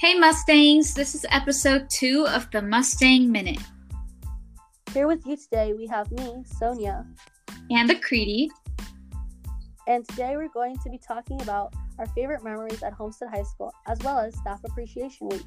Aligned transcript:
Hey 0.00 0.16
Mustangs, 0.16 0.94
this 0.94 1.16
is 1.16 1.26
episode 1.28 1.90
two 1.90 2.24
of 2.28 2.48
the 2.52 2.62
Mustang 2.62 3.32
Minute. 3.32 3.58
Here 4.94 5.08
with 5.08 5.26
you 5.26 5.36
today, 5.36 5.72
we 5.72 5.88
have 5.88 6.08
me, 6.12 6.44
Sonia. 6.46 7.04
And 7.72 7.90
the 7.90 7.96
Aakriti. 7.96 8.46
And 9.88 10.08
today 10.10 10.36
we're 10.36 10.50
going 10.50 10.78
to 10.84 10.88
be 10.88 10.98
talking 10.98 11.42
about 11.42 11.74
our 11.98 12.06
favorite 12.06 12.44
memories 12.44 12.80
at 12.84 12.92
Homestead 12.92 13.30
High 13.34 13.42
School, 13.42 13.72
as 13.88 13.98
well 14.04 14.20
as 14.20 14.36
Staff 14.36 14.60
Appreciation 14.64 15.30
Week. 15.30 15.42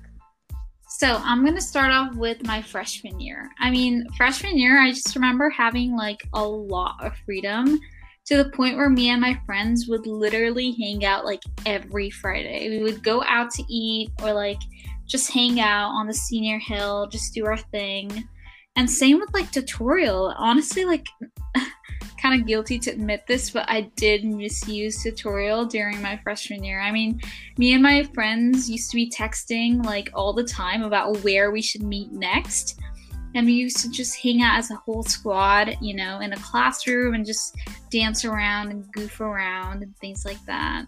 So 0.90 1.22
I'm 1.24 1.46
gonna 1.46 1.62
start 1.62 1.94
off 1.94 2.16
with 2.16 2.46
my 2.46 2.62
freshman 2.62 3.22
year. 3.22 3.50
I 3.58 3.72
mean, 3.72 4.06
freshman 4.18 4.58
year, 4.58 4.82
I 4.82 4.90
just 4.90 5.16
remember 5.16 5.50
having 5.50 5.96
like 5.96 6.28
a 6.34 6.46
lot 6.46 6.98
of 7.00 7.14
freedom 7.26 7.80
to 8.26 8.38
the 8.38 8.50
point 8.52 8.78
where 8.78 8.90
me 8.90 9.10
and 9.10 9.22
my 9.22 9.40
friends 9.46 9.88
would 9.88 10.06
literally 10.06 10.76
hang 10.80 11.06
out 11.06 11.26
like 11.26 11.42
every 11.66 12.10
Friday. 12.10 12.70
We 12.70 12.84
would 12.84 13.04
go 13.04 13.24
out 13.24 13.52
to 13.52 13.64
eat 13.68 14.12
or 14.22 14.34
like 14.34 14.60
just 15.08 15.32
hang 15.32 15.60
out 15.60 15.90
on 15.90 16.08
the 16.08 16.14
senior 16.14 16.60
hill, 16.60 17.08
just 17.08 17.34
do 17.34 17.46
our 17.46 17.58
thing. 17.58 18.28
And 18.76 18.90
same 18.90 19.20
with 19.20 19.34
like 19.34 19.52
tutorial. 19.52 20.34
Honestly, 20.38 20.86
like 20.86 21.08
kind 22.22 22.40
of 22.40 22.48
guilty 22.48 22.78
to 22.80 22.92
admit 22.92 23.26
this, 23.28 23.50
but 23.50 23.66
I 23.68 23.82
did 23.96 24.24
misuse 24.24 25.02
tutorial 25.02 25.66
during 25.66 26.02
my 26.02 26.20
freshman 26.24 26.64
year. 26.64 26.80
I 26.80 26.92
mean, 26.92 27.20
me 27.58 27.74
and 27.74 27.82
my 27.82 28.04
friends 28.14 28.70
used 28.70 28.92
to 28.92 28.96
be 28.96 29.10
texting 29.10 29.84
like 29.84 30.10
all 30.14 30.32
the 30.32 30.44
time 30.44 30.84
about 30.84 31.18
where 31.24 31.52
we 31.52 31.62
should 31.62 31.84
meet 31.84 32.12
next 32.12 32.80
and 33.36 33.46
we 33.46 33.54
used 33.54 33.78
to 33.78 33.90
just 33.90 34.18
hang 34.18 34.42
out 34.42 34.58
as 34.58 34.72
a 34.72 34.76
whole 34.76 35.04
squad, 35.04 35.78
you 35.82 35.94
know, 35.94 36.20
in 36.20 36.34
a 36.34 36.38
classroom 36.38 37.14
and 37.14 37.26
just 37.26 37.56
dance 37.90 38.26
around 38.26 38.70
and 38.70 38.92
goof 38.92 39.20
around 39.22 39.84
and 39.84 39.96
things 39.98 40.26
like 40.26 40.44
that. 40.46 40.86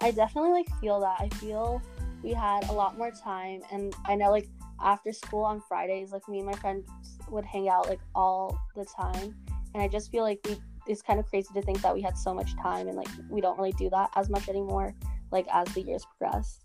I 0.00 0.10
definitely 0.10 0.50
like 0.50 0.68
feel 0.80 1.00
that. 1.00 1.16
I 1.20 1.28
feel 1.36 1.82
we 2.22 2.32
had 2.32 2.68
a 2.68 2.72
lot 2.72 2.96
more 2.96 3.10
time 3.10 3.62
and 3.72 3.94
I 4.06 4.14
know 4.14 4.30
like 4.30 4.48
after 4.80 5.12
school 5.12 5.44
on 5.44 5.60
Fridays, 5.68 6.12
like 6.12 6.28
me 6.28 6.38
and 6.38 6.46
my 6.46 6.54
friends 6.54 6.88
would 7.28 7.44
hang 7.44 7.68
out 7.68 7.88
like 7.88 8.00
all 8.14 8.58
the 8.76 8.84
time. 8.84 9.34
And 9.74 9.82
I 9.82 9.88
just 9.88 10.10
feel 10.10 10.22
like 10.22 10.40
we 10.44 10.56
it's 10.86 11.02
kind 11.02 11.18
of 11.18 11.26
crazy 11.26 11.48
to 11.54 11.62
think 11.62 11.80
that 11.80 11.94
we 11.94 12.02
had 12.02 12.16
so 12.16 12.34
much 12.34 12.54
time 12.56 12.88
and 12.88 12.96
like 12.96 13.08
we 13.30 13.40
don't 13.40 13.58
really 13.58 13.72
do 13.72 13.88
that 13.90 14.10
as 14.16 14.28
much 14.28 14.48
anymore, 14.48 14.94
like 15.32 15.46
as 15.50 15.66
the 15.74 15.82
years 15.82 16.06
progress. 16.18 16.60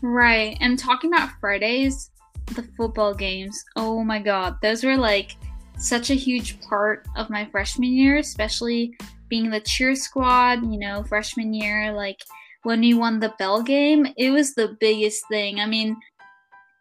Right. 0.00 0.56
And 0.60 0.78
talking 0.78 1.12
about 1.12 1.30
Fridays, 1.40 2.10
the 2.54 2.68
football 2.76 3.14
games. 3.14 3.62
Oh 3.76 4.02
my 4.04 4.18
god, 4.18 4.56
those 4.62 4.84
were 4.84 4.96
like 4.96 5.36
such 5.78 6.10
a 6.10 6.14
huge 6.14 6.60
part 6.62 7.06
of 7.16 7.30
my 7.30 7.46
freshman 7.46 7.92
year, 7.92 8.18
especially 8.18 8.96
being 9.28 9.50
the 9.50 9.60
cheer 9.60 9.94
squad, 9.94 10.62
you 10.62 10.78
know, 10.78 11.02
freshman 11.04 11.52
year 11.54 11.92
like 11.92 12.18
when 12.64 12.80
we 12.80 12.94
won 12.94 13.20
the 13.20 13.34
bell 13.38 13.62
game, 13.62 14.06
it 14.16 14.30
was 14.30 14.54
the 14.54 14.76
biggest 14.80 15.22
thing. 15.28 15.60
I 15.60 15.66
mean, 15.66 15.96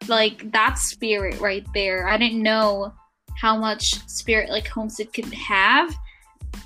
like 0.08 0.52
that 0.52 0.78
spirit 0.78 1.40
right 1.40 1.66
there. 1.74 2.08
I 2.08 2.18
didn't 2.18 2.42
know 2.42 2.94
how 3.36 3.58
much 3.58 4.08
spirit 4.10 4.50
like 4.50 4.68
Homestead 4.68 5.14
could 5.14 5.32
have 5.34 5.94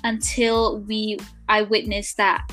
until 0.04 0.80
we 0.80 1.18
I 1.48 1.62
witnessed 1.62 2.16
that 2.16 2.50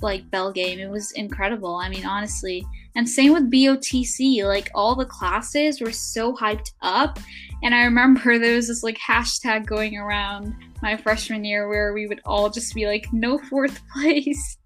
like 0.00 0.30
bell 0.30 0.52
game. 0.52 0.78
It 0.78 0.90
was 0.90 1.12
incredible. 1.12 1.76
I 1.76 1.88
mean, 1.88 2.04
honestly, 2.04 2.66
and 2.94 3.08
same 3.08 3.32
with 3.32 3.50
BOTC, 3.50 4.44
like 4.44 4.70
all 4.74 4.94
the 4.94 5.06
classes 5.06 5.80
were 5.80 5.92
so 5.92 6.34
hyped 6.34 6.72
up. 6.82 7.18
And 7.62 7.74
I 7.74 7.84
remember 7.84 8.38
there 8.38 8.56
was 8.56 8.68
this 8.68 8.82
like 8.82 8.98
hashtag 8.98 9.66
going 9.66 9.96
around 9.96 10.54
my 10.82 10.96
freshman 10.96 11.44
year 11.44 11.68
where 11.68 11.92
we 11.92 12.06
would 12.06 12.20
all 12.24 12.50
just 12.50 12.74
be 12.74 12.86
like, 12.86 13.06
no 13.12 13.38
fourth 13.38 13.80
place, 13.94 14.58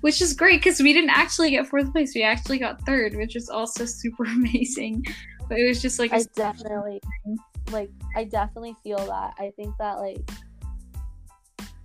which 0.00 0.20
is 0.20 0.34
great 0.34 0.60
because 0.60 0.80
we 0.80 0.92
didn't 0.92 1.10
actually 1.10 1.50
get 1.50 1.66
fourth 1.66 1.92
place. 1.92 2.14
We 2.14 2.22
actually 2.22 2.58
got 2.58 2.84
third, 2.84 3.14
which 3.16 3.36
is 3.36 3.48
also 3.48 3.84
super 3.86 4.24
amazing. 4.24 5.04
But 5.48 5.58
it 5.58 5.66
was 5.66 5.80
just 5.80 5.98
like, 5.98 6.12
I 6.12 6.24
definitely, 6.34 7.00
like, 7.70 7.90
I 8.14 8.24
definitely 8.24 8.76
feel 8.82 8.98
that. 8.98 9.32
I 9.38 9.50
think 9.56 9.74
that, 9.78 9.98
like, 9.98 10.18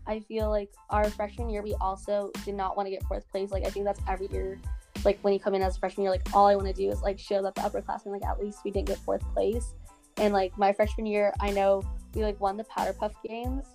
I 0.06 0.19
feel 0.19 0.50
like 0.50 0.69
our 0.90 1.09
freshman 1.09 1.50
year, 1.50 1.62
we 1.62 1.73
also 1.79 2.29
did 2.44 2.56
not 2.56 2.75
want 2.75 2.88
to 2.88 2.91
get 2.91 3.03
fourth 3.03 3.25
place. 3.29 3.51
Like, 3.51 3.66
I 3.66 3.69
think 3.69 3.85
that's 3.85 4.01
every 4.06 4.28
year 4.34 4.59
like 5.06 5.19
when 5.22 5.34
you 5.34 5.40
come 5.40 5.53
in 5.53 5.62
as 5.62 5.75
a 5.78 5.80
freshman, 5.80 6.03
you're 6.03 6.14
like, 6.14 6.28
all 6.34 6.47
I 6.47 6.56
want 6.56 6.68
to 6.68 6.74
do 6.74 6.90
is 6.90 7.02
like 7.02 7.19
show 7.19 7.41
that 7.41 7.56
the 7.56 7.62
upperclassmen 7.62 8.08
like 8.08 8.24
at 8.24 8.41
least 8.41 8.59
we 8.64 8.72
didn't 8.72 8.88
get 8.88 8.97
fourth 9.00 9.24
place. 9.34 9.74
And 10.18 10.34
like 10.34 10.58
my 10.58 10.72
freshman 10.74 11.06
year, 11.06 11.34
I 11.40 11.52
know 11.52 11.81
we 12.14 12.24
like 12.24 12.40
won 12.40 12.58
the 12.58 12.64
Powder 12.66 12.94
Puff 12.94 13.14
games, 13.28 13.66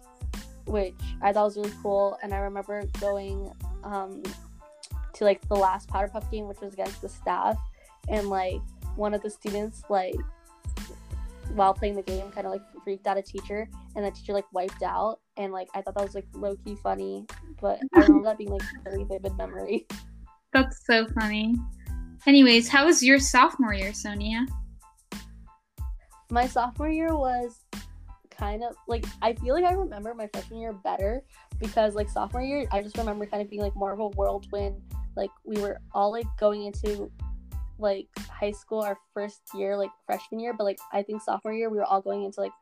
which 0.66 0.94
I 1.20 1.32
thought 1.32 1.44
was 1.44 1.56
really 1.56 1.72
cool. 1.82 2.18
And 2.22 2.32
I 2.32 2.38
remember 2.38 2.82
going 3.00 3.52
um, 3.84 4.22
to 5.14 5.24
like 5.24 5.46
the 5.48 5.54
last 5.54 5.88
Powder 5.88 6.08
Puff 6.08 6.30
game, 6.30 6.46
which 6.46 6.60
was 6.60 6.72
against 6.72 7.02
the 7.02 7.08
staff, 7.08 7.58
and 8.08 8.28
like 8.28 8.60
one 8.96 9.14
of 9.14 9.22
the 9.22 9.30
students 9.30 9.82
like 9.88 10.16
while 11.54 11.72
playing 11.72 11.94
the 11.94 12.02
game 12.02 12.30
kind 12.30 12.46
of 12.46 12.52
like 12.52 12.62
freaked 12.84 13.06
out 13.06 13.18
a 13.18 13.22
teacher. 13.22 13.68
And 13.96 14.04
the 14.04 14.10
teacher 14.10 14.32
like 14.32 14.46
wiped 14.52 14.82
out. 14.82 15.20
And 15.36 15.52
like 15.52 15.68
i 15.74 15.80
thought 15.80 15.94
that 15.94 16.04
was 16.04 16.14
like 16.14 16.26
low-key 16.34 16.76
funny. 16.82 17.26
But 17.60 17.80
i 17.94 18.00
remember 18.00 18.24
that 18.24 18.38
being 18.38 18.50
like 18.50 18.62
a 18.62 18.90
very 18.90 19.04
vivid 19.04 19.36
memory 19.36 19.86
That's 20.52 20.84
so 20.86 21.06
funny. 21.08 21.56
Anyways, 22.26 22.68
how 22.68 22.86
was 22.86 23.02
your 23.02 23.18
sophomore 23.18 23.74
year, 23.74 23.92
Sonia? 23.92 24.46
My 26.30 26.46
sophomore 26.46 26.90
year 26.90 27.16
was 27.16 27.60
kind 28.30 28.62
of 28.62 28.76
like 28.86 29.04
I 29.22 29.32
feel 29.34 29.54
like 29.54 29.64
I 29.64 29.72
remember 29.72 30.14
my 30.14 30.28
freshman 30.32 30.60
year 30.60 30.72
better 30.72 31.22
because 31.58 31.94
like 31.94 32.08
sophomore 32.08 32.42
year 32.42 32.66
I 32.70 32.82
just 32.82 32.96
remember 32.96 33.26
kind 33.26 33.42
of 33.42 33.50
being 33.50 33.62
like 33.62 33.74
more 33.74 33.92
of 33.92 34.00
a 34.00 34.08
whirlwind. 34.08 34.80
Like 35.16 35.30
we 35.44 35.60
were 35.60 35.78
all 35.92 36.12
like 36.12 36.26
going 36.38 36.64
into 36.64 37.10
like 37.78 38.08
high 38.28 38.52
school 38.52 38.80
our 38.80 38.98
first 39.14 39.40
year, 39.54 39.76
like 39.76 39.90
freshman 40.06 40.40
year, 40.40 40.52
but 40.52 40.64
like 40.64 40.78
I 40.92 41.02
think 41.02 41.22
sophomore 41.22 41.54
year 41.54 41.70
we 41.70 41.78
were 41.78 41.84
all 41.84 42.00
going 42.00 42.24
into 42.24 42.40
like 42.40 42.52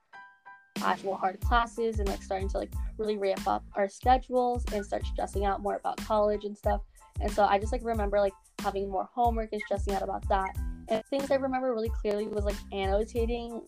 actual 0.83 1.17
hard 1.17 1.41
classes 1.41 1.99
and 1.99 2.09
like 2.09 2.23
starting 2.23 2.49
to 2.51 2.59
like 2.59 2.73
really 2.99 3.17
ramp 3.17 3.47
up 3.47 3.65
our 3.75 3.89
schedules 3.89 4.65
and 4.73 4.85
start 4.85 5.05
stressing 5.07 5.45
out 5.45 5.63
more 5.63 5.77
about 5.77 5.97
college 5.99 6.45
and 6.45 6.57
stuff. 6.57 6.83
And 7.21 7.31
so 7.31 7.45
I 7.45 7.59
just 7.59 7.73
like 7.73 7.85
remember 7.85 8.21
like 8.21 8.35
having 8.61 8.89
more 8.91 9.09
homework 9.13 9.51
and 9.53 9.63
stressing 9.63 9.95
out 9.95 10.03
about 10.03 10.29
that. 10.29 10.57
And 10.89 11.05
things 11.07 11.31
I 11.31 11.37
remember 11.37 11.73
really 11.75 11.91
clearly 12.01 12.29
was 12.29 12.45
like 12.45 12.57
annotating, 12.73 13.63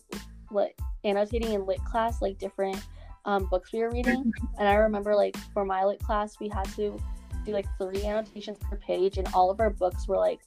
lit, 0.50 0.78
annotating 1.04 1.52
in 1.52 1.66
lit 1.66 1.82
class 1.84 2.22
like 2.22 2.38
different 2.38 2.82
um, 3.24 3.46
books 3.46 3.72
we 3.72 3.80
were 3.80 3.90
reading. 3.90 4.32
And 4.58 4.68
I 4.68 4.74
remember 4.74 5.14
like 5.14 5.36
for 5.52 5.64
my 5.64 5.84
lit 5.84 6.00
class 6.00 6.38
we 6.40 6.48
had 6.48 6.64
to 6.76 6.98
do 7.44 7.52
like 7.52 7.66
three 7.80 8.04
annotations 8.04 8.58
per 8.58 8.76
page, 8.76 9.18
and 9.18 9.28
all 9.34 9.50
of 9.50 9.60
our 9.60 9.70
books 9.70 10.06
were 10.06 10.18
like 10.18 10.40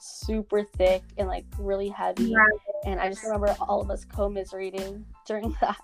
super 0.00 0.62
thick 0.62 1.02
and 1.16 1.28
like 1.28 1.44
really 1.58 1.88
heavy. 1.88 2.34
And 2.84 3.00
I 3.00 3.08
just 3.08 3.22
remember 3.24 3.54
all 3.60 3.80
of 3.80 3.90
us 3.90 4.04
commiserating 4.04 5.04
during 5.26 5.54
that. 5.60 5.78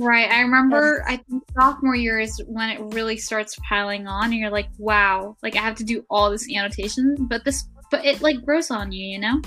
Right. 0.00 0.30
I 0.30 0.40
remember 0.40 1.04
I 1.06 1.18
think 1.18 1.44
sophomore 1.54 1.94
year 1.94 2.18
is 2.18 2.42
when 2.46 2.70
it 2.70 2.80
really 2.94 3.18
starts 3.18 3.54
piling 3.68 4.06
on 4.06 4.24
and 4.24 4.34
you're 4.34 4.50
like, 4.50 4.70
wow, 4.78 5.36
like 5.42 5.56
I 5.56 5.58
have 5.60 5.76
to 5.76 5.84
do 5.84 6.04
all 6.08 6.30
this 6.30 6.50
annotation, 6.50 7.16
but 7.28 7.44
this 7.44 7.64
but 7.90 8.02
it 8.02 8.22
like 8.22 8.42
grows 8.42 8.70
on 8.70 8.92
you, 8.92 9.06
you 9.06 9.18
know? 9.18 9.42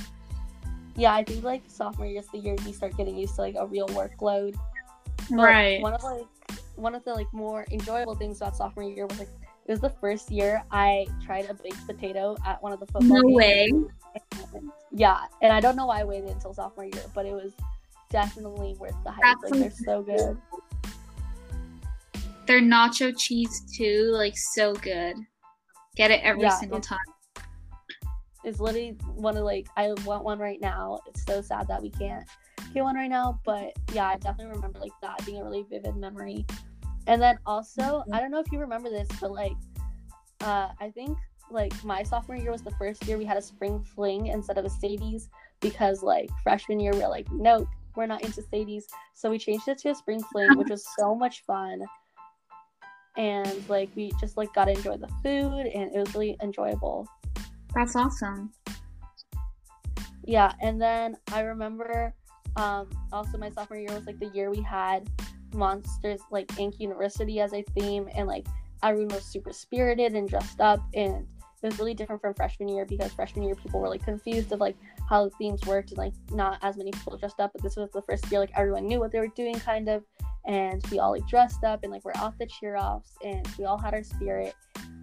Yeah, 0.96 1.16
I 1.16 1.24
think 1.24 1.44
like 1.44 1.64
sophomore 1.68 2.06
year 2.06 2.20
is 2.20 2.28
the 2.28 2.38
year 2.38 2.56
you 2.68 2.74
start 2.74 2.96
getting 2.96 3.18
used 3.18 3.34
to 3.36 3.42
like 3.42 3.56
a 3.58 3.66
real 3.66 3.88
workload. 3.90 4.56
But 5.32 5.38
right. 5.38 5.82
One 5.82 5.94
of 5.94 6.04
like 6.04 6.28
one 6.76 6.94
of 6.94 7.04
the 7.04 7.16
like 7.16 7.34
more 7.34 7.66
enjoyable 7.72 8.14
things 8.14 8.38
about 8.38 8.56
sophomore 8.56 8.88
year 8.88 9.08
was 9.08 9.18
like 9.18 9.30
it 9.66 9.72
was 9.72 9.80
the 9.80 9.90
first 9.90 10.30
year 10.30 10.64
I 10.70 11.08
tried 11.26 11.50
a 11.50 11.56
baked 11.56 11.88
potato 11.88 12.38
at 12.46 12.62
one 12.62 12.74
of 12.74 12.80
the 12.80 12.86
football 12.86 13.22
no 13.22 13.22
games. 13.24 13.36
way. 13.36 13.72
Yeah, 14.92 15.22
and 15.42 15.52
I 15.52 15.60
don't 15.60 15.76
know 15.76 15.88
why 15.88 16.02
I 16.02 16.04
waited 16.04 16.30
until 16.30 16.54
sophomore 16.54 16.86
year, 16.86 17.04
but 17.16 17.26
it 17.26 17.34
was 17.34 17.54
definitely 18.14 18.76
worth 18.80 18.96
the 19.04 19.12
hype. 19.12 19.38
Like 19.44 19.60
they're 19.60 19.72
so 19.72 20.04
good. 20.04 20.38
Their 22.46 22.62
nacho 22.62 23.14
cheese 23.18 23.64
too, 23.76 24.12
like 24.14 24.38
so 24.38 24.74
good. 24.74 25.16
Get 25.96 26.12
it 26.12 26.22
every 26.24 26.44
Yeah, 26.44 26.60
single 26.60 26.80
time. 26.80 27.00
It's 28.46 28.60
literally 28.60 28.96
one 29.16 29.36
of 29.36 29.44
like 29.44 29.68
I 29.76 29.94
want 30.06 30.24
one 30.24 30.40
right 30.40 30.62
now. 30.62 31.00
It's 31.08 31.26
so 31.26 31.42
sad 31.42 31.68
that 31.68 31.82
we 31.82 31.90
can't 31.90 32.26
get 32.74 32.84
one 32.84 32.96
right 32.96 33.10
now, 33.10 33.40
but 33.44 33.74
yeah, 33.94 34.08
I 34.08 34.18
definitely 34.18 34.56
remember 34.56 34.80
like 34.80 34.92
that 35.02 35.26
being 35.26 35.42
a 35.42 35.44
really 35.44 35.66
vivid 35.70 35.96
memory. 35.96 36.46
And 37.08 37.22
then 37.22 37.38
also, 37.46 38.04
I 38.14 38.20
don't 38.20 38.32
know 38.32 38.40
if 38.40 38.52
you 38.52 38.60
remember 38.60 38.90
this, 38.90 39.08
but 39.20 39.32
like 39.32 39.54
uh 40.42 40.70
I 40.80 40.92
think 40.94 41.18
like 41.50 41.74
my 41.84 42.04
sophomore 42.04 42.38
year 42.38 42.52
was 42.52 42.62
the 42.62 42.72
first 42.72 43.06
year 43.08 43.18
we 43.18 43.26
had 43.26 43.38
a 43.38 43.42
spring 43.42 43.82
fling 43.82 44.28
instead 44.28 44.58
of 44.58 44.66
a 44.66 44.70
Sadie's 44.70 45.30
because 45.62 46.04
like 46.04 46.30
freshman 46.44 46.80
year 46.80 46.94
we 46.94 47.02
are 47.02 47.10
like, 47.10 47.32
nope, 47.32 47.68
we're 47.96 48.06
not 48.06 48.24
into 48.24 48.42
Sadie's. 48.42 48.88
So 49.14 49.30
we 49.30 49.38
changed 49.38 49.68
it 49.68 49.78
to 49.80 49.90
a 49.90 49.96
spring 49.96 50.22
fling, 50.32 50.58
which 50.58 50.70
was 50.70 50.86
so 50.98 51.16
much 51.16 51.44
fun. 51.46 51.82
And 53.18 53.70
like 53.70 53.90
we 53.96 54.12
just 54.20 54.38
like 54.38 54.54
got 54.54 54.66
to 54.66 54.72
enjoy 54.72 54.98
the 54.98 55.10
food 55.24 55.68
and 55.68 55.96
it 55.96 56.00
was 56.00 56.14
really 56.14 56.38
enjoyable. 56.42 57.08
That's 57.76 57.96
awesome. 57.96 58.52
Yeah, 60.26 60.54
and 60.62 60.82
then 60.82 61.18
I 61.32 61.42
remember 61.42 62.14
um 62.56 62.90
also 63.12 63.38
my 63.38 63.50
sophomore 63.50 63.80
year 63.80 63.92
was 63.94 64.06
like 64.06 64.20
the 64.20 64.28
year 64.28 64.52
we 64.52 64.62
had 64.62 65.10
Monsters 65.54 66.22
like 66.32 66.48
Inc. 66.50 66.80
University 66.80 67.40
as 67.40 67.54
a 67.54 67.64
theme 67.78 68.10
and 68.16 68.28
like 68.28 68.46
everyone 68.84 69.16
was 69.16 69.26
super 69.26 69.54
spirited 69.54 70.14
and 70.14 70.28
dressed 70.28 70.60
up 70.60 70.80
and 70.94 71.26
it 71.64 71.68
was 71.68 71.80
really 71.80 71.94
different 71.94 72.22
from 72.22 72.34
freshman 72.34 72.68
year 72.68 72.86
because 72.86 73.14
freshman 73.14 73.46
year 73.46 73.56
people 73.56 73.80
were 73.80 73.88
like 73.88 74.04
confused 74.04 74.52
of 74.52 74.60
like 74.60 74.76
how 75.08 75.24
the 75.24 75.30
themes 75.32 75.62
worked 75.66 75.90
and 75.92 75.98
like 75.98 76.14
not 76.32 76.60
as 76.62 76.76
many 76.78 76.92
people 76.92 77.18
dressed 77.18 77.40
up. 77.40 77.52
But 77.54 77.64
this 77.64 77.78
was 77.78 77.90
the 77.92 78.02
first 78.02 78.30
year 78.30 78.42
like 78.42 78.52
everyone 78.56 78.86
knew 78.86 79.00
what 79.00 79.12
they 79.12 79.20
were 79.20 79.30
doing 79.30 79.56
kind 79.56 79.88
of, 79.88 80.04
and 80.46 80.86
we 80.92 81.00
all 81.00 81.12
like 81.12 81.28
dressed 81.28 81.64
up 81.64 81.84
and 81.84 81.92
like 81.92 82.04
we're 82.04 82.12
off 82.16 82.38
the 82.38 82.46
cheer 82.48 82.76
offs 82.76 83.14
and 83.24 83.48
we 83.58 83.66
all 83.66 83.78
had 83.78 83.94
our 83.94 84.04
spirit, 84.04 84.54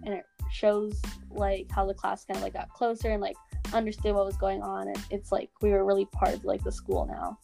and 0.05 0.13
it 0.13 0.23
shows 0.51 1.01
like 1.31 1.67
how 1.71 1.85
the 1.85 1.93
class 1.93 2.25
kind 2.25 2.37
of 2.37 2.43
like 2.43 2.53
got 2.53 2.69
closer 2.69 3.09
and 3.09 3.21
like 3.21 3.35
understood 3.73 4.13
what 4.13 4.25
was 4.25 4.35
going 4.35 4.61
on 4.61 4.89
and 4.89 4.99
it's 5.09 5.31
like 5.31 5.49
we 5.61 5.69
were 5.69 5.85
really 5.85 6.05
part 6.05 6.33
of 6.33 6.43
like 6.43 6.63
the 6.63 6.71
school 6.71 7.05
now. 7.05 7.37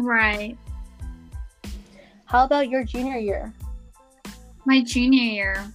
Right. 0.00 0.56
How 2.26 2.44
about 2.44 2.68
your 2.68 2.84
junior 2.84 3.18
year? 3.18 3.52
My 4.64 4.82
junior 4.84 5.22
year. 5.22 5.72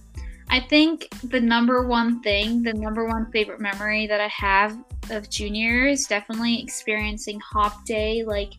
I 0.54 0.60
think 0.60 1.08
the 1.24 1.40
number 1.40 1.84
one 1.84 2.20
thing, 2.22 2.62
the 2.62 2.74
number 2.74 3.08
one 3.08 3.28
favorite 3.32 3.58
memory 3.58 4.06
that 4.06 4.20
I 4.20 4.28
have 4.28 4.78
of 5.10 5.28
junior 5.28 5.88
is 5.88 6.06
definitely 6.06 6.62
experiencing 6.62 7.40
hop 7.40 7.84
day. 7.84 8.22
Like 8.22 8.52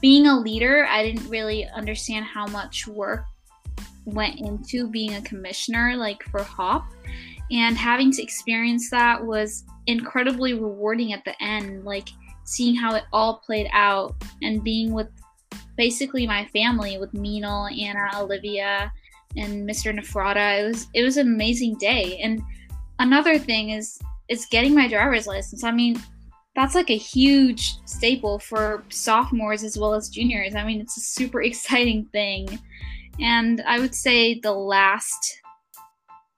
being 0.00 0.26
a 0.26 0.36
leader, 0.36 0.86
I 0.86 1.04
didn't 1.04 1.30
really 1.30 1.64
understand 1.68 2.24
how 2.24 2.48
much 2.48 2.88
work 2.88 3.26
went 4.06 4.40
into 4.40 4.88
being 4.88 5.14
a 5.14 5.22
commissioner, 5.22 5.94
like 5.96 6.20
for 6.24 6.42
hop. 6.42 6.84
And 7.52 7.76
having 7.76 8.10
to 8.10 8.22
experience 8.24 8.90
that 8.90 9.24
was 9.24 9.62
incredibly 9.86 10.54
rewarding 10.54 11.12
at 11.12 11.24
the 11.24 11.40
end. 11.40 11.84
Like 11.84 12.08
seeing 12.42 12.74
how 12.74 12.96
it 12.96 13.04
all 13.12 13.38
played 13.46 13.68
out 13.70 14.16
and 14.42 14.64
being 14.64 14.92
with 14.92 15.10
basically 15.76 16.26
my 16.26 16.44
family 16.46 16.98
with 16.98 17.14
Minal, 17.14 17.68
Anna, 17.68 18.10
Olivia, 18.16 18.90
and 19.36 19.68
Mr. 19.68 19.96
Nefrata. 19.96 20.60
It 20.60 20.66
was 20.66 20.86
it 20.94 21.02
was 21.02 21.16
an 21.16 21.26
amazing 21.26 21.76
day. 21.76 22.18
And 22.22 22.42
another 22.98 23.38
thing 23.38 23.70
is 23.70 23.98
is 24.28 24.46
getting 24.46 24.74
my 24.74 24.88
driver's 24.88 25.26
license. 25.26 25.62
I 25.64 25.70
mean, 25.70 26.00
that's 26.54 26.74
like 26.74 26.90
a 26.90 26.96
huge 26.96 27.76
staple 27.84 28.38
for 28.38 28.82
sophomores 28.88 29.62
as 29.62 29.78
well 29.78 29.94
as 29.94 30.08
juniors. 30.08 30.54
I 30.54 30.64
mean, 30.64 30.80
it's 30.80 30.96
a 30.96 31.00
super 31.00 31.42
exciting 31.50 32.06
thing. 32.06 32.58
And 33.20 33.62
I 33.66 33.78
would 33.78 33.94
say 33.94 34.40
the 34.40 34.52
last 34.52 35.40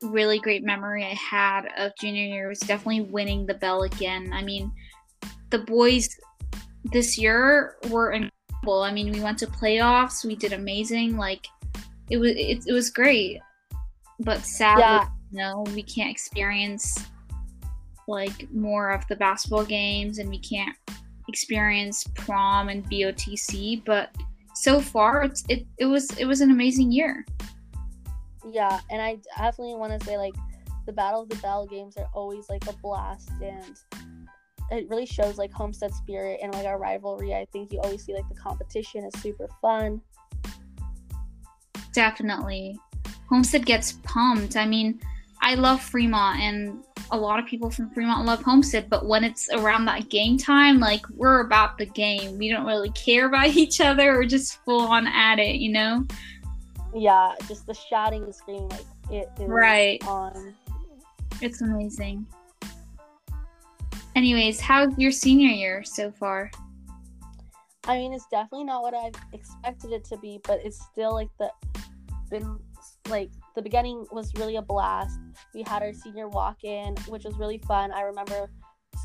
really 0.03 0.39
great 0.39 0.63
memory 0.63 1.05
I 1.05 1.15
had 1.15 1.69
of 1.77 1.93
junior 1.99 2.25
year 2.25 2.49
was 2.49 2.61
definitely 2.61 3.03
winning 3.03 3.47
the 3.47 3.55
bell 3.55 3.83
again. 3.83 4.31
I 4.33 4.43
mean, 4.43 4.71
the 5.51 5.59
boys 5.59 6.09
this 6.85 7.19
year 7.19 7.77
were 7.91 8.13
incredible. 8.13 8.83
I 8.83 8.93
mean, 8.93 9.13
we 9.13 9.21
went 9.21 9.39
to 9.39 9.47
playoffs, 9.47 10.25
we 10.25 10.37
did 10.37 10.53
amazing. 10.53 11.17
Like 11.17 11.47
it 12.11 12.19
was 12.19 12.33
it, 12.33 12.65
it 12.67 12.73
was 12.73 12.91
great. 12.91 13.41
But 14.21 14.45
sadly, 14.45 14.83
yeah. 14.83 15.09
no, 15.33 15.65
we 15.75 15.83
can't 15.83 16.11
experience 16.11 16.99
like 18.07 18.51
more 18.53 18.91
of 18.91 19.07
the 19.09 19.17
basketball 19.17 19.65
games 19.65 20.19
and 20.19 20.29
we 20.29 20.39
can't 20.39 20.75
experience 21.29 22.05
prom 22.15 22.69
and 22.69 22.85
BOTC, 22.91 23.85
but 23.85 24.15
so 24.55 24.81
far 24.81 25.23
it's 25.23 25.45
it, 25.49 25.67
it 25.79 25.87
was 25.87 26.11
it 26.19 26.25
was 26.25 26.41
an 26.41 26.51
amazing 26.51 26.91
year. 26.91 27.25
Yeah, 28.51 28.81
and 28.91 29.01
I 29.01 29.19
definitely 29.37 29.75
want 29.75 29.99
to 29.99 30.07
say 30.07 30.17
like 30.17 30.35
the 30.87 30.93
Battle 30.93 31.23
of 31.23 31.29
the 31.29 31.37
Bell 31.37 31.67
games 31.67 31.97
are 31.97 32.09
always 32.15 32.49
like 32.49 32.67
a 32.67 32.73
blast 32.73 33.31
and 33.43 33.79
it 34.71 34.89
really 34.89 35.07
shows 35.07 35.39
like 35.39 35.53
Homestead 35.53 35.93
spirit 35.95 36.41
and 36.43 36.53
like 36.55 36.67
our 36.67 36.79
rivalry. 36.79 37.35
I 37.35 37.47
think 37.53 37.73
you 37.73 37.81
always 37.81 38.05
see 38.05 38.15
like 38.15 38.29
the 38.29 38.35
competition 38.35 39.05
is 39.05 39.21
super 39.21 39.49
fun. 39.61 40.01
Definitely. 41.99 42.79
Homestead 43.29 43.67
gets 43.67 43.95
pumped. 44.05 44.55
I 44.55 44.67
mean, 44.67 45.01
I 45.43 45.57
love 45.57 45.83
Fremont 45.83 46.39
and 46.39 46.85
a 47.11 47.19
lot 47.19 47.41
of 47.41 47.47
people 47.47 47.73
from 47.73 47.91
Fremont 47.91 48.25
love 48.25 48.41
Homestead, 48.41 48.89
but 48.89 49.07
when 49.07 49.25
it's 49.25 49.49
around 49.53 49.85
that 49.87 50.09
game 50.09 50.39
time, 50.39 50.79
like 50.79 51.03
we're 51.17 51.41
about 51.41 51.77
the 51.77 51.87
game. 51.87 52.39
We 52.39 52.51
don't 52.51 52.65
really 52.65 52.91
care 52.91 53.27
about 53.27 53.49
each 53.57 53.81
other. 53.81 54.13
We're 54.13 54.27
just 54.27 54.65
full 54.65 54.83
on 54.83 55.09
at 55.09 55.41
it, 55.41 55.57
you 55.57 55.73
know? 55.73 56.07
Yeah, 56.95 57.35
just 57.49 57.67
the 57.67 57.75
shouting 57.75 58.23
and 58.23 58.33
screaming, 58.33 58.69
like 58.69 58.87
it 59.11 59.29
is 59.41 59.49
right. 59.49 60.01
on. 60.07 60.55
It's 61.43 61.63
amazing. 61.63 62.29
Anyways, 64.15 64.61
how's 64.61 64.97
your 64.97 65.11
senior 65.11 65.51
year 65.51 65.83
so 65.83 66.13
far? 66.13 66.53
I 67.89 67.97
mean, 67.97 68.13
it's 68.13 68.27
definitely 68.31 68.67
not 68.67 68.83
what 68.83 68.95
I've 68.95 69.21
expected 69.33 69.91
it 69.91 70.05
to 70.05 70.17
be, 70.19 70.39
but 70.45 70.61
it's 70.63 70.81
still 70.81 71.13
like 71.13 71.31
the 71.41 71.51
been 72.29 72.59
like 73.09 73.31
the 73.55 73.63
beginning 73.63 74.07
was 74.13 74.33
really 74.37 74.57
a 74.57 74.63
blast. 74.63 75.19
We 75.55 75.63
had 75.67 75.83
our 75.83 75.93
senior 75.93 76.29
walk 76.29 76.65
in, 76.65 76.97
which 77.09 77.25
was 77.25 77.37
really 77.39 77.59
fun. 77.59 77.93
I 77.93 78.03
remember 78.03 78.51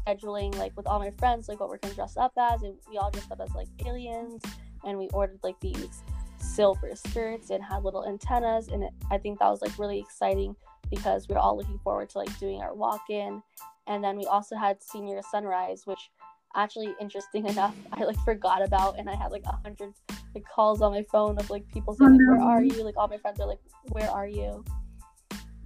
scheduling 0.05 0.55
like 0.57 0.75
with 0.75 0.87
all 0.87 0.99
my 0.99 1.11
friends 1.17 1.47
like 1.47 1.59
what 1.59 1.69
we're 1.69 1.77
gonna 1.77 1.93
dress 1.93 2.17
up 2.17 2.33
as, 2.37 2.63
and 2.63 2.75
we 2.89 2.97
all 2.97 3.11
dressed 3.11 3.31
up 3.31 3.41
as 3.41 3.53
like 3.53 3.67
aliens, 3.85 4.41
and 4.85 4.97
we 4.97 5.07
ordered 5.09 5.39
like 5.43 5.59
these 5.59 6.03
silver 6.37 6.91
skirts 6.95 7.49
and 7.49 7.63
had 7.63 7.83
little 7.83 8.05
antennas, 8.07 8.67
and 8.67 8.83
it, 8.83 8.93
I 9.11 9.17
think 9.17 9.39
that 9.39 9.49
was 9.49 9.61
like 9.61 9.77
really 9.77 9.99
exciting 9.99 10.55
because 10.89 11.27
we 11.27 11.35
are 11.35 11.39
all 11.39 11.57
looking 11.57 11.79
forward 11.79 12.09
to 12.11 12.17
like 12.19 12.37
doing 12.39 12.61
our 12.61 12.73
walk 12.73 13.09
in, 13.09 13.41
and 13.87 14.03
then 14.03 14.17
we 14.17 14.25
also 14.25 14.55
had 14.55 14.83
senior 14.83 15.21
sunrise, 15.31 15.83
which 15.85 16.11
actually 16.55 16.93
interesting 16.99 17.45
enough 17.53 17.75
I 17.91 18.03
like 18.03 18.19
forgot 18.19 18.63
about, 18.63 18.99
and 18.99 19.09
I 19.09 19.15
had 19.15 19.31
like 19.31 19.43
a 19.45 19.55
hundred 19.63 19.93
like 20.35 20.43
calls 20.53 20.81
on 20.81 20.91
my 20.91 21.03
phone 21.11 21.37
of 21.37 21.49
like 21.49 21.67
people 21.71 21.93
saying 21.93 22.11
like, 22.11 22.27
"Where 22.27 22.41
are 22.41 22.63
you?" 22.63 22.83
Like 22.83 22.97
all 22.97 23.07
my 23.07 23.17
friends 23.17 23.39
are 23.39 23.47
like, 23.47 23.59
"Where 23.89 24.09
are 24.09 24.27
you?" 24.27 24.63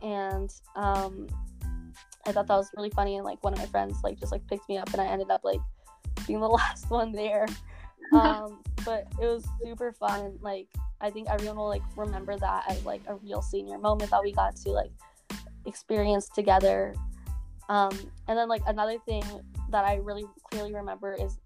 And 0.02 0.50
um, 0.76 1.28
I 2.26 2.32
thought 2.32 2.48
that 2.48 2.56
was 2.56 2.70
really 2.76 2.90
funny, 2.92 3.16
and 3.16 3.26
like 3.26 3.44
one 3.44 3.54
of 3.54 3.60
my 3.60 3.66
friends 3.66 3.98
like 4.04 4.20
just 4.20 4.32
like 4.32 4.46
picked 4.48 4.68
me 4.70 4.78
up, 4.78 4.92
and 4.94 5.02
I 5.02 5.06
ended 5.06 5.30
up 5.30 5.42
like 5.44 5.62
being 6.26 6.40
the 6.40 6.48
last 6.48 6.90
one 6.90 7.12
there. 7.12 7.46
um, 8.14 8.64
but 8.86 9.08
it 9.22 9.26
was 9.26 9.46
super 9.62 9.92
fun, 9.92 10.38
like 10.42 10.68
I 11.02 11.10
think 11.10 11.28
everyone 11.30 11.58
will 11.58 11.68
like 11.68 11.84
remember 11.96 12.38
that 12.38 12.66
as 12.70 12.86
like 12.86 13.02
a 13.08 13.16
real 13.16 13.42
senior 13.42 13.78
moment 13.78 14.12
that 14.12 14.24
we 14.24 14.32
got 14.32 14.56
to 14.58 14.70
like 14.70 14.92
experience 15.66 16.30
together. 16.30 16.96
Um, 17.70 17.92
and 18.28 18.38
then 18.38 18.48
like 18.48 18.62
another 18.66 18.98
thing 19.00 19.24
that 19.70 19.86
I 19.86 19.96
really 19.96 20.26
clearly 20.50 20.74
remember 20.74 21.16
is 21.20 21.40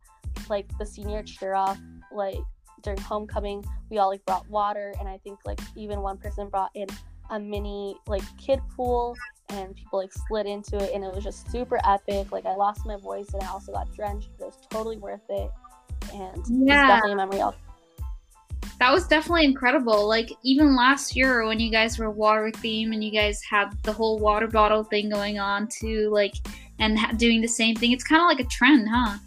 like 0.50 0.66
the 0.78 0.86
senior 0.86 1.24
cheer 1.24 1.54
off 1.54 1.80
like 2.12 2.38
during 2.82 3.00
homecoming 3.00 3.64
we 3.90 3.98
all 3.98 4.10
like 4.10 4.24
brought 4.26 4.48
water 4.50 4.94
and 5.00 5.08
i 5.08 5.18
think 5.20 5.40
like 5.46 5.60
even 5.76 6.02
one 6.02 6.18
person 6.18 6.50
brought 6.50 6.72
in 6.76 6.88
a 7.32 7.40
mini 7.40 7.96
like 8.08 8.24
kid 8.38 8.60
pool 8.76 9.16
and 9.50 9.76
people 9.76 10.00
like 10.00 10.12
slid 10.28 10.46
into 10.46 10.78
it 10.78 10.94
and 10.94 11.04
it 11.04 11.14
was 11.14 11.24
just 11.24 11.50
super 11.52 11.80
epic 11.86 12.32
like 12.32 12.46
i 12.46 12.56
lost 12.56 12.86
my 12.86 12.98
voice 12.98 13.34
and 13.34 13.44
i 13.44 13.48
also 13.48 13.72
got 13.72 13.92
drenched 13.94 14.30
but 14.38 14.46
it 14.46 14.48
was 14.48 14.68
totally 14.70 14.98
worth 14.98 15.22
it 15.30 15.50
and 16.14 16.44
yeah. 16.48 16.84
it's 16.84 16.88
definitely 16.88 17.14
a 17.14 17.16
memory 17.16 17.42
I'll- 17.42 17.56
that 18.80 18.92
was 18.92 19.08
definitely 19.08 19.46
incredible 19.46 20.08
like 20.08 20.32
even 20.44 20.76
last 20.76 21.16
year 21.16 21.46
when 21.46 21.60
you 21.60 21.70
guys 21.70 22.00
were 22.00 22.10
water 22.10 22.50
theme 22.50 22.94
and 22.94 23.04
you 23.04 23.12
guys 23.12 23.40
had 23.48 23.72
the 23.84 23.94
whole 23.94 24.18
water 24.18 24.48
bottle 24.48 24.84
thing 24.84 25.08
going 25.08 25.38
on 25.38 25.68
too 25.68 26.10
like 26.10 26.34
and 26.82 27.00
ha- 27.00 27.14
doing 27.14 27.40
the 27.42 27.48
same 27.48 27.76
thing 27.76 27.92
it's 27.94 28.04
kind 28.04 28.22
of 28.22 28.28
like 28.28 28.46
a 28.46 28.50
trend 28.50 28.88
huh 28.90 29.18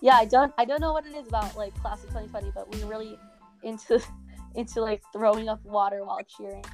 yeah, 0.00 0.16
I 0.16 0.24
don't 0.24 0.52
I 0.58 0.64
don't 0.64 0.80
know 0.80 0.92
what 0.92 1.06
it 1.06 1.14
is 1.14 1.26
about 1.26 1.56
like 1.56 1.74
class 1.80 2.04
of 2.04 2.10
2020, 2.10 2.52
but 2.54 2.72
we 2.72 2.82
are 2.82 2.86
really 2.86 3.18
into 3.62 4.00
into 4.54 4.80
like 4.80 5.02
throwing 5.12 5.48
up 5.48 5.64
water 5.64 6.04
while 6.04 6.20
cheering. 6.22 6.64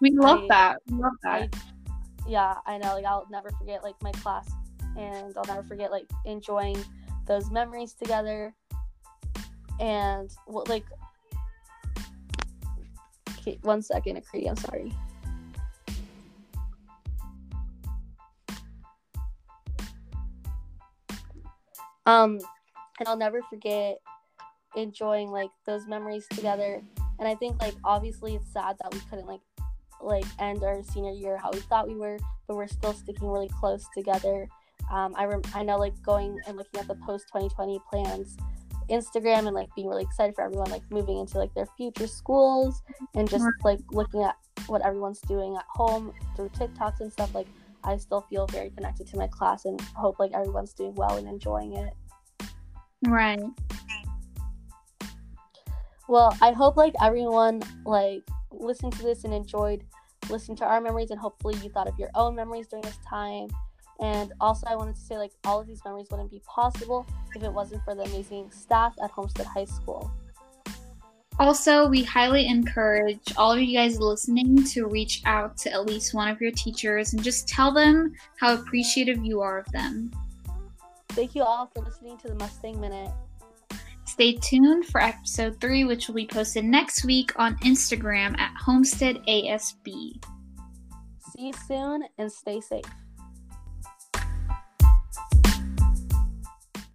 We 0.00 0.10
love 0.10 0.42
I, 0.44 0.48
that. 0.48 0.78
We 0.88 0.98
love 0.98 1.12
that. 1.22 1.54
I, 1.54 2.28
yeah, 2.28 2.54
I 2.66 2.78
know. 2.78 2.94
Like 2.94 3.04
I'll 3.04 3.26
never 3.30 3.50
forget 3.50 3.82
like 3.82 3.94
my 4.02 4.12
class, 4.12 4.50
and 4.96 5.32
I'll 5.36 5.44
never 5.46 5.62
forget 5.62 5.90
like 5.90 6.10
enjoying 6.24 6.76
those 7.26 7.50
memories 7.50 7.92
together. 7.92 8.54
And 9.80 10.30
what 10.46 10.68
like, 10.68 10.86
okay, 13.38 13.58
one 13.62 13.82
second, 13.82 14.16
Aakriti, 14.16 14.48
I'm 14.48 14.56
sorry. 14.56 14.92
Um, 22.06 22.38
and 22.98 23.08
I'll 23.08 23.16
never 23.16 23.42
forget 23.42 23.98
enjoying 24.76 25.30
like 25.30 25.50
those 25.66 25.86
memories 25.86 26.26
together. 26.30 26.82
And 27.18 27.28
I 27.28 27.34
think 27.34 27.60
like 27.60 27.74
obviously 27.84 28.34
it's 28.34 28.52
sad 28.52 28.76
that 28.82 28.92
we 28.92 29.00
couldn't 29.10 29.26
like 29.26 29.40
like 30.00 30.24
end 30.38 30.62
our 30.62 30.82
senior 30.82 31.12
year 31.12 31.38
how 31.38 31.50
we 31.52 31.60
thought 31.60 31.88
we 31.88 31.94
were, 31.94 32.18
but 32.46 32.56
we're 32.56 32.66
still 32.66 32.92
sticking 32.92 33.28
really 33.28 33.50
close 33.60 33.86
together. 33.96 34.48
Um, 34.90 35.14
I 35.16 35.24
rem- 35.24 35.42
I 35.54 35.62
know 35.62 35.78
like 35.78 36.00
going 36.02 36.38
and 36.46 36.56
looking 36.56 36.80
at 36.80 36.88
the 36.88 36.96
post 36.96 37.26
2020 37.28 37.80
plans 37.88 38.36
Instagram 38.90 39.46
and 39.46 39.54
like 39.54 39.74
being 39.74 39.88
really 39.88 40.02
excited 40.02 40.34
for 40.34 40.42
everyone 40.42 40.70
like 40.70 40.82
moving 40.90 41.18
into 41.18 41.38
like 41.38 41.54
their 41.54 41.66
future 41.76 42.06
schools 42.06 42.82
and 43.14 43.28
just 43.28 43.46
like 43.62 43.80
looking 43.92 44.22
at 44.22 44.36
what 44.66 44.84
everyone's 44.84 45.20
doing 45.20 45.56
at 45.56 45.64
home 45.68 46.12
through 46.36 46.50
TikToks 46.50 47.00
and 47.00 47.12
stuff 47.12 47.34
like 47.34 47.46
I 47.84 47.96
still 47.96 48.22
feel 48.22 48.46
very 48.46 48.70
connected 48.70 49.06
to 49.08 49.16
my 49.16 49.26
class 49.26 49.64
and 49.64 49.80
hope 49.94 50.18
like 50.18 50.32
everyone's 50.32 50.72
doing 50.72 50.94
well 50.94 51.16
and 51.16 51.28
enjoying 51.28 51.74
it. 51.74 51.92
Right. 53.06 53.42
Well, 56.08 56.36
I 56.40 56.52
hope 56.52 56.76
like 56.76 56.94
everyone 57.02 57.62
like 57.84 58.22
listened 58.50 58.92
to 58.94 59.02
this 59.02 59.24
and 59.24 59.32
enjoyed 59.32 59.84
listening 60.30 60.56
to 60.58 60.64
our 60.64 60.80
memories 60.80 61.10
and 61.10 61.20
hopefully 61.20 61.56
you 61.62 61.70
thought 61.70 61.88
of 61.88 61.98
your 61.98 62.10
own 62.14 62.34
memories 62.34 62.68
during 62.68 62.82
this 62.82 62.98
time. 63.08 63.48
And 64.00 64.32
also, 64.40 64.66
I 64.68 64.74
wanted 64.74 64.96
to 64.96 65.00
say, 65.00 65.16
like, 65.16 65.30
all 65.44 65.60
of 65.60 65.68
these 65.68 65.80
memories 65.84 66.08
wouldn't 66.10 66.30
be 66.30 66.42
possible 66.46 67.06
if 67.36 67.44
it 67.44 67.52
wasn't 67.52 67.84
for 67.84 67.94
the 67.94 68.02
amazing 68.02 68.50
staff 68.50 68.92
at 69.02 69.10
Homestead 69.10 69.46
High 69.46 69.66
School. 69.66 70.10
Also, 71.40 71.88
we 71.88 72.04
highly 72.04 72.46
encourage 72.46 73.34
all 73.36 73.52
of 73.52 73.60
you 73.60 73.76
guys 73.76 73.98
listening 73.98 74.62
to 74.64 74.86
reach 74.86 75.20
out 75.24 75.56
to 75.56 75.72
at 75.72 75.84
least 75.84 76.14
one 76.14 76.28
of 76.28 76.40
your 76.40 76.52
teachers 76.52 77.12
and 77.12 77.24
just 77.24 77.48
tell 77.48 77.72
them 77.72 78.12
how 78.38 78.54
appreciative 78.54 79.24
you 79.24 79.40
are 79.40 79.58
of 79.58 79.72
them. 79.72 80.12
Thank 81.10 81.34
you 81.34 81.42
all 81.42 81.66
for 81.74 81.82
listening 81.82 82.18
to 82.18 82.28
the 82.28 82.34
Mustang 82.36 82.80
Minute. 82.80 83.10
Stay 84.06 84.34
tuned 84.34 84.86
for 84.86 85.00
episode 85.00 85.60
3, 85.60 85.84
which 85.84 86.06
will 86.06 86.14
be 86.14 86.26
posted 86.26 86.64
next 86.64 87.04
week 87.04 87.32
on 87.36 87.56
Instagram 87.58 88.38
at 88.38 88.54
Homestead 88.56 89.16
ASB. 89.26 90.22
See 91.32 91.46
you 91.46 91.52
soon 91.66 92.04
and 92.16 92.30
stay 92.30 92.60
safe. 92.60 92.84